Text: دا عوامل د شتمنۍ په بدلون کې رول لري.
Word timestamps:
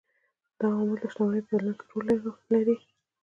دا 0.59 0.65
عوامل 0.73 0.97
د 1.01 1.03
شتمنۍ 1.11 1.41
په 1.45 1.49
بدلون 1.53 1.75
کې 1.79 1.85
رول 1.89 2.07
لري. 2.53 2.75